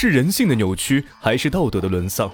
[0.00, 2.30] 是人性的扭曲，还是道德的沦丧？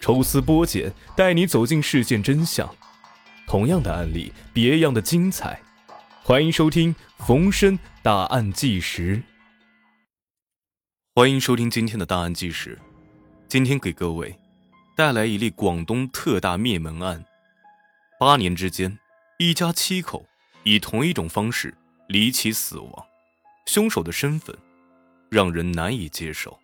[0.00, 2.72] 抽丝剥茧，带你走进事件真相。
[3.48, 5.60] 同样的案例，别样的精彩。
[6.22, 9.20] 欢迎收听冯生大案纪实。
[11.16, 12.78] 欢迎收听今天的大案纪实。
[13.48, 14.38] 今天给各位
[14.96, 17.24] 带来一例广东特大灭门案。
[18.20, 18.96] 八年之间，
[19.40, 20.24] 一家七口
[20.62, 23.06] 以同一种方式离奇死亡，
[23.66, 24.56] 凶手的身份
[25.28, 26.59] 让人难以接受。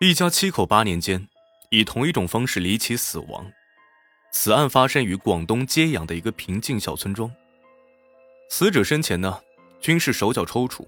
[0.00, 1.28] 一家七口八年间，
[1.70, 3.50] 以同一种方式离奇死亡。
[4.30, 7.28] 此案发生于广东揭阳的一个平静小村庄。
[8.48, 9.40] 死者生前呢，
[9.80, 10.86] 均是手脚抽搐，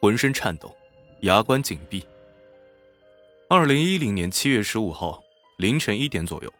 [0.00, 0.76] 浑身颤抖，
[1.20, 2.04] 牙关紧闭。
[3.48, 5.22] 二零一零年七月十五号
[5.58, 6.52] 凌晨一点左右，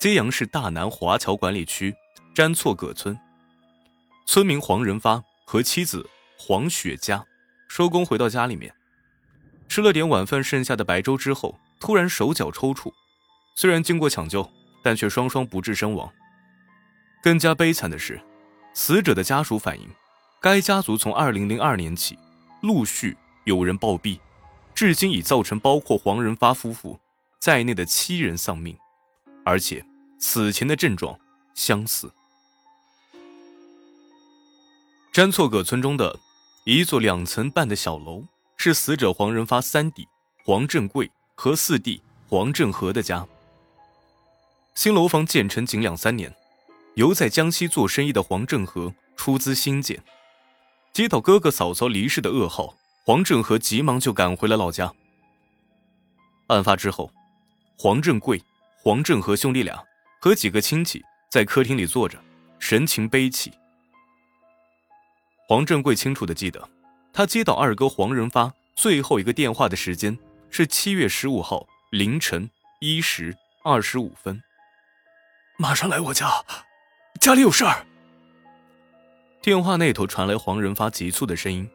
[0.00, 1.94] 揭阳市大南华侨管理区
[2.34, 3.18] 詹厝葛村，
[4.26, 7.22] 村民黄仁发和妻子黄雪佳
[7.68, 8.72] 收工回到家里面。
[9.68, 12.92] 吃了点晚饭剩下的白粥之后，突然手脚抽搐，
[13.54, 14.48] 虽然经过抢救，
[14.82, 16.10] 但却双双不治身亡。
[17.22, 18.20] 更加悲惨的是，
[18.72, 19.88] 死者的家属反映，
[20.40, 22.18] 该家族从2002年起，
[22.62, 24.18] 陆续有人暴毙，
[24.74, 26.98] 至今已造成包括黄仁发夫妇
[27.40, 28.76] 在内的七人丧命，
[29.44, 29.84] 而且
[30.18, 31.18] 此前的症状
[31.54, 32.10] 相似。
[35.12, 36.18] 詹错葛村中的
[36.64, 38.24] 一座两层半的小楼。
[38.66, 40.08] 是死者黄仁发三弟
[40.44, 43.24] 黄振贵和四弟黄振和的家。
[44.74, 46.34] 新楼房建成仅两三年，
[46.94, 50.02] 由在江西做生意的黄振和出资新建。
[50.92, 54.92] 接到哥哥嫂嫂离世的噩耗，黄振和急忙就赶回了老家。
[56.48, 57.08] 案发之后，
[57.78, 58.42] 黄振贵、
[58.82, 59.80] 黄振和兄弟俩
[60.20, 62.18] 和几个亲戚在客厅里坐着，
[62.58, 63.52] 神情悲戚。
[65.46, 66.68] 黄振贵清楚的记得。
[67.12, 70.16] 他接到二哥黄仁发最后一个电话的时间
[70.50, 74.40] 是七月十五号凌晨一时二十五分。
[75.56, 76.30] 马上来我家，
[77.18, 77.86] 家里有事儿。
[79.40, 81.68] 电话那头传来黄仁发急促的声音。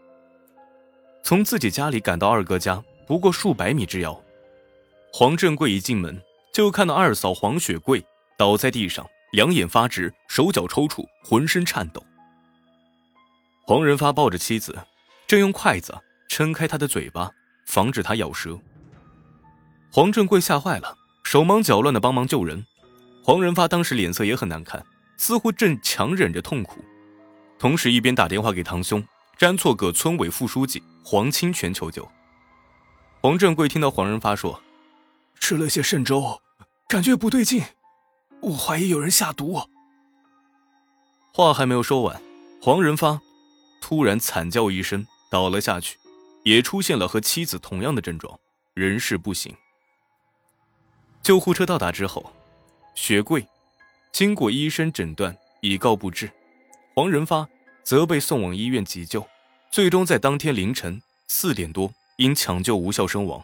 [1.23, 4.22] 从自己家里赶到二哥家不过数百米之遥，
[5.11, 6.22] 黄振贵一进门
[6.53, 8.06] 就看到二嫂黄雪桂
[8.38, 12.03] 倒在地上，两眼发直，手脚抽搐，浑身颤抖。
[13.66, 14.78] 黄仁发抱着妻子。
[15.28, 15.97] 正用筷子
[16.31, 17.29] 撑开他的嘴巴，
[17.65, 18.57] 防止他咬舌。
[19.91, 22.65] 黄振贵吓坏了，手忙脚乱的帮忙救人。
[23.21, 24.81] 黄仁发当时脸色也很难看，
[25.17, 26.85] 似乎正强忍着痛苦，
[27.59, 29.05] 同时一边打电话给堂兄
[29.37, 32.09] 詹错葛村委副书记黄清泉求救。
[33.19, 34.63] 黄振贵听到黄仁发说
[35.37, 36.39] ：“吃了些肾粥，
[36.87, 37.61] 感觉不对劲，
[38.39, 39.61] 我怀疑有人下毒。”
[41.35, 42.21] 话还没有说完，
[42.61, 43.19] 黄仁发
[43.81, 45.05] 突然惨叫一声。
[45.29, 45.97] 倒了下去，
[46.44, 48.40] 也出现了和妻子同样的症状，
[48.74, 49.53] 人事不省。
[51.22, 52.34] 救护车到达之后，
[52.96, 53.46] 雪桂
[54.12, 56.31] 经过医生诊断已告不治，
[56.96, 57.47] 黄仁发
[57.84, 59.25] 则被送往医院急救，
[59.72, 63.44] 最终在当天凌晨四点多因抢救无效身亡。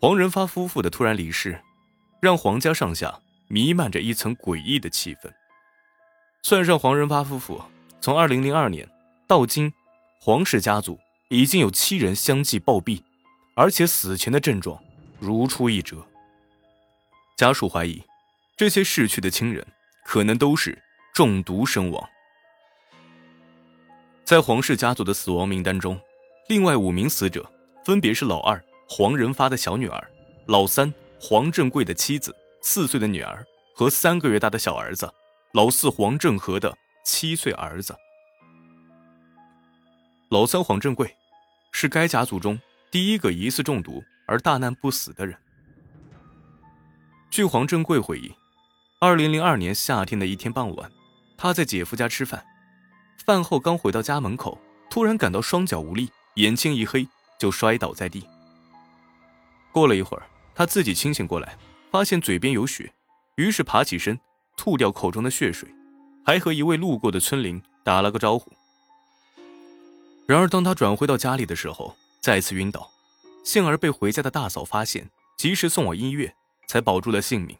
[0.00, 1.62] 黄仁发夫妇的突然离世，
[2.20, 5.32] 让黄家上下弥漫着一层诡异的气氛。
[6.42, 7.62] 算上黄仁发夫妇，
[8.00, 8.88] 从二零零二年
[9.28, 9.72] 到今。
[10.26, 10.98] 黄氏家族
[11.28, 13.02] 已经有七人相继暴毙，
[13.54, 14.82] 而且死前的症状
[15.18, 16.02] 如出一辙。
[17.36, 18.02] 家属怀疑，
[18.56, 19.62] 这些逝去的亲人
[20.02, 20.82] 可能都是
[21.12, 22.02] 中毒身亡。
[24.24, 26.00] 在黄氏家族的死亡名单中，
[26.48, 27.46] 另外五名死者
[27.84, 28.58] 分别是老二
[28.88, 30.10] 黄仁发的小女儿、
[30.46, 30.90] 老三
[31.20, 35.12] 黄振贵的妻子、四岁的女儿和三个月大的小儿子，
[35.52, 36.74] 老四黄振和的
[37.04, 37.94] 七岁儿子。
[40.34, 41.14] 老三黄振贵，
[41.70, 45.38] 是该家族中第一个疑似中毒而大难不死的人。
[47.30, 48.34] 据黄振贵回忆，
[48.98, 50.90] 二零零二年夏天的一天傍晚，
[51.36, 52.44] 他在姐夫家吃饭，
[53.24, 57.06] 饭后刚回到家门口，突然感到双脚无力，眼睛一黑，
[57.38, 58.28] 就摔倒在地。
[59.70, 61.56] 过了一会儿，他自己清醒过来，
[61.92, 62.92] 发现嘴边有血，
[63.36, 64.18] 于是爬起身，
[64.56, 65.68] 吐掉口中的血水，
[66.26, 68.52] 还和一位路过的村邻打了个招呼。
[70.26, 72.90] 然而，当他转回到家里的时候，再次晕倒，
[73.44, 76.34] 幸而被回家的大嫂发现，及时送往医院，
[76.66, 77.54] 才保住了性命。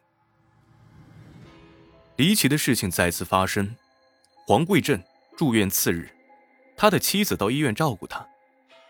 [2.16, 3.76] 离奇的事情再次发生，
[4.46, 5.02] 黄贵正
[5.36, 6.10] 住院次日，
[6.74, 8.26] 他的妻子到医院照顾他，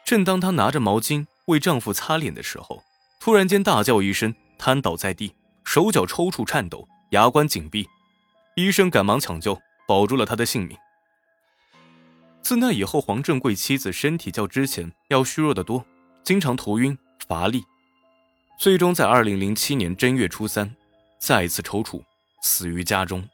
[0.05, 2.85] 正当她拿着毛巾为丈夫擦脸的时候，
[3.19, 5.35] 突然间大叫一声，瘫倒在地，
[5.65, 7.89] 手脚抽搐颤抖，牙关紧闭，
[8.55, 10.79] 医生赶忙抢救，保住了他的性命。
[12.45, 15.83] 自那以后，黄振贵妻子身体较之前要虚弱得多，
[16.23, 16.97] 经常头晕
[17.27, 17.65] 乏力，
[18.61, 20.77] 最终在二零零七年正月初三，
[21.19, 22.03] 再次抽搐，
[22.43, 23.27] 死于家中。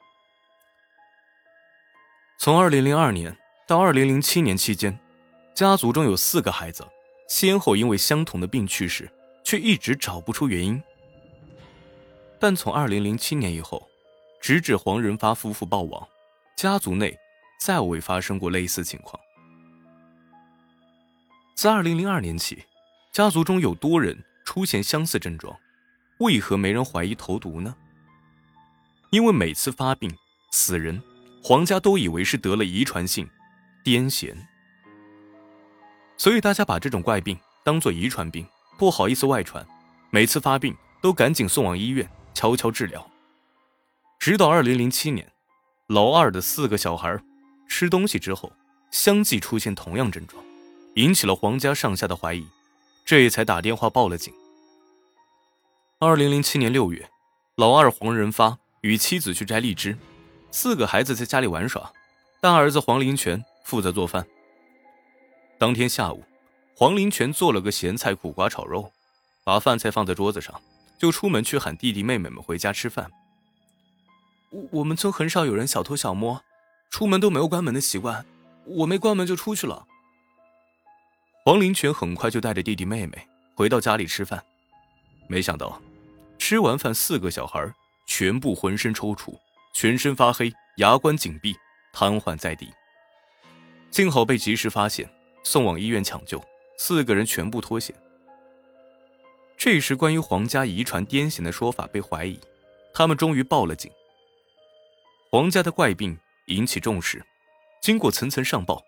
[2.38, 3.36] 从二零零二年
[3.66, 4.96] 到二零零七年期间，
[5.54, 6.86] 家族中有四个孩子
[7.28, 9.10] 先后因为相同的病去世，
[9.42, 10.80] 却一直找不出原因。
[12.38, 13.88] 但从二零零七年以后，
[14.40, 16.06] 直至黄仁发夫妇暴亡，
[16.56, 17.18] 家族内。
[17.60, 19.20] 再未发生过类似情况。
[21.54, 22.64] 自二零零二年起，
[23.12, 25.54] 家族中有多人出现相似症状，
[26.20, 27.76] 为何没人怀疑投毒呢？
[29.10, 30.10] 因为每次发病，
[30.52, 31.02] 死人
[31.42, 33.28] 皇家都以为是得了遗传性
[33.84, 34.34] 癫痫，
[36.16, 38.46] 所以大家把这种怪病当做遗传病，
[38.78, 39.66] 不好意思外传，
[40.10, 43.06] 每次发病都赶紧送往医院悄悄治疗。
[44.18, 45.30] 直到二零零七年，
[45.88, 47.22] 老二的四个小孩。
[47.70, 48.52] 吃东西之后，
[48.90, 50.44] 相继出现同样症状，
[50.96, 52.44] 引起了黄家上下的怀疑，
[53.06, 54.34] 这才打电话报了警。
[56.00, 57.08] 二零零七年六月，
[57.54, 59.96] 老二黄仁发与妻子去摘荔枝，
[60.50, 61.90] 四个孩子在家里玩耍，
[62.40, 64.26] 大儿子黄林全负责做饭。
[65.56, 66.24] 当天下午，
[66.74, 68.90] 黄林全做了个咸菜苦瓜炒肉，
[69.44, 70.60] 把饭菜放在桌子上，
[70.98, 73.10] 就出门去喊弟弟妹妹们回家吃饭。
[74.50, 76.42] 我我们村很少有人小偷小摸。
[76.90, 78.26] 出门都没有关门的习惯，
[78.64, 79.86] 我没关门就出去了。
[81.44, 84.44] 黄林全很快就带着弟弟妹妹回到家里吃饭，
[85.28, 85.80] 没想到
[86.36, 87.72] 吃完饭，四个小孩
[88.06, 89.38] 全部浑身抽搐，
[89.72, 91.56] 全身发黑，牙关紧闭，
[91.92, 92.68] 瘫痪在地。
[93.90, 95.08] 幸好被及时发现，
[95.44, 96.42] 送往医院抢救，
[96.76, 97.94] 四个人全部脱险。
[99.56, 102.38] 这时，关于黄家遗传癫痫的说法被怀疑，
[102.92, 103.90] 他们终于报了警。
[105.30, 106.18] 黄家的怪病。
[106.50, 107.24] 引起重视，
[107.80, 108.82] 经过层层上报。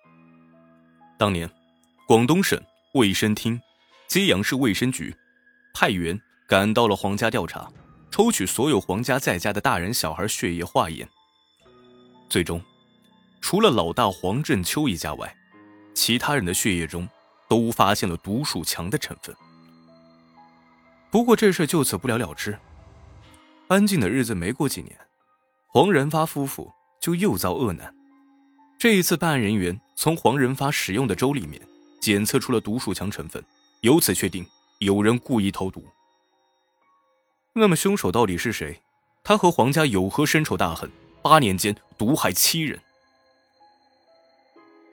[1.18, 1.48] 当年，
[2.06, 2.60] 广东省
[2.94, 3.60] 卫生厅、
[4.08, 5.14] 揭阳市卫生局
[5.72, 7.70] 派员赶到了黄家调查，
[8.10, 11.08] 抽取所有黄家在家的大人小孩血液化验。
[12.28, 12.60] 最终，
[13.40, 15.34] 除了老大黄振秋一家外，
[15.94, 17.08] 其他人的血液中
[17.48, 19.34] 都发现了毒鼠强的成分。
[21.10, 22.58] 不过这事就此不了了之。
[23.68, 24.98] 安静的日子没过几年，
[25.68, 26.72] 黄仁发夫妇。
[27.02, 27.94] 就又遭恶难。
[28.78, 31.60] 这一次，办案人员从黄仁发使用的粥里面
[32.00, 33.44] 检测出了毒鼠强成分，
[33.80, 34.46] 由此确定
[34.78, 35.84] 有人故意投毒。
[37.52, 38.80] 那么，凶手到底是谁？
[39.24, 40.90] 他和黄家有何深仇大恨？
[41.20, 42.80] 八年间毒害七人。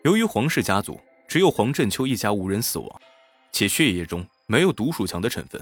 [0.04, 3.02] 由于黄氏家族只有黄振秋一家五人死亡，
[3.52, 5.60] 且血液中没有毒鼠强的成分，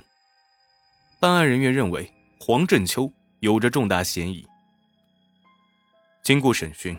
[1.19, 4.45] 办案人员认为黄振秋有着重大嫌疑。
[6.27, 6.94] 经过审讯，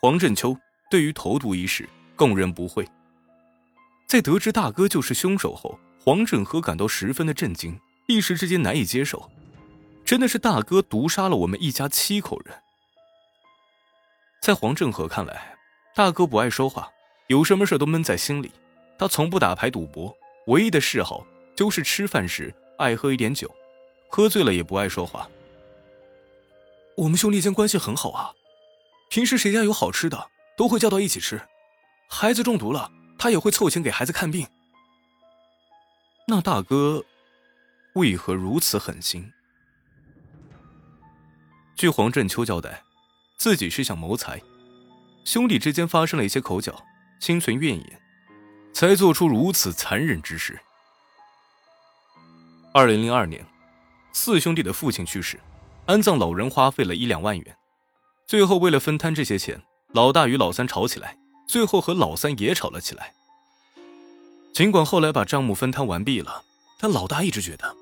[0.00, 0.56] 黄振秋
[0.88, 2.86] 对于投毒一事供认不讳。
[4.06, 7.76] 在得知大哥就是凶手后，黄振和感到十分的震惊，
[8.06, 9.28] 一时之间难以接受。
[10.04, 12.54] 真的是大哥毒杀了我们一家七口人。
[14.40, 15.56] 在黄振和看来，
[15.96, 16.88] 大哥不爱说话，
[17.26, 18.52] 有什么事都闷在心里。
[18.96, 20.16] 他从不打牌赌博，
[20.46, 21.26] 唯一的嗜好
[21.56, 23.52] 就是吃饭时爱喝一点酒，
[24.08, 25.28] 喝醉了也不爱说话。
[26.96, 28.30] 我们兄弟间关系很好啊。
[29.08, 31.40] 平时谁家有好吃的，都会叫到一起吃。
[32.08, 34.46] 孩子中毒了，他也会凑钱给孩子看病。
[36.26, 37.04] 那大哥
[37.94, 39.32] 为何如此狠心？
[41.74, 42.82] 据黄振秋交代，
[43.36, 44.42] 自己是想谋财，
[45.24, 46.84] 兄弟之间发生了一些口角，
[47.20, 48.02] 心存怨言，
[48.74, 50.58] 才做出如此残忍之事。
[52.74, 53.46] 二零零二年，
[54.12, 55.40] 四兄弟的父亲去世，
[55.86, 57.57] 安葬老人花费了一两万元。
[58.28, 59.58] 最后，为了分摊这些钱，
[59.94, 61.16] 老大与老三吵起来，
[61.46, 63.14] 最后和老三也吵了起来。
[64.52, 66.44] 尽管后来把账目分摊完毕了，
[66.78, 67.74] 但老大一直觉得，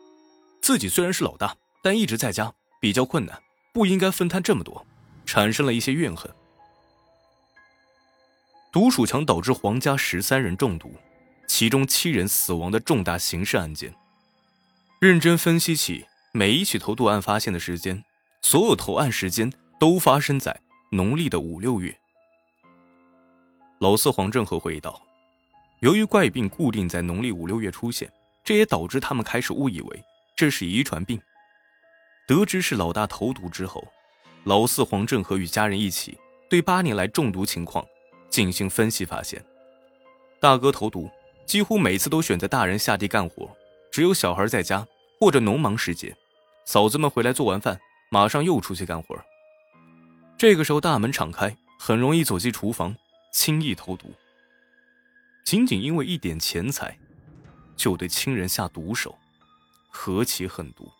[0.63, 4.87] 自己虽然是老大，但一直在家比较困难，不应该分摊这么多，
[5.25, 6.31] 产生了一些怨恨。
[8.71, 10.95] 毒鼠强导致黄家十三人中毒，
[11.49, 13.93] 其中七人死亡的重大刑事案件。
[15.01, 18.05] 认真分析起每一起投毒案发现的时间，
[18.43, 19.53] 所有投案时间。
[19.79, 20.59] 都发生在
[20.91, 21.95] 农历的五六月。
[23.79, 25.01] 老四黄正和回忆道
[25.81, 28.11] ：“由于怪病固定在农历五六月出现，
[28.43, 30.05] 这也导致他们开始误以为
[30.35, 31.21] 这是遗传病。
[32.27, 33.87] 得知是老大投毒之后，
[34.45, 36.19] 老四黄正和与家人一起
[36.49, 37.85] 对八年来中毒情况
[38.31, 39.45] 进行分析，发现
[40.41, 41.11] 大哥投毒
[41.45, 43.55] 几乎每次都选择大人下地干活，
[43.93, 44.87] 只有小孩在家
[45.21, 46.17] 或者农忙时节，
[46.65, 47.79] 嫂子们回来做完饭，
[48.11, 49.15] 马上又出去干活。”
[50.39, 52.95] 这个时候大门敞开很容易走进厨房
[53.33, 54.13] 轻易投毒。
[55.45, 56.99] 仅仅因为一点钱财
[57.77, 59.17] 就对亲人下毒手
[59.89, 60.91] 何其狠毒。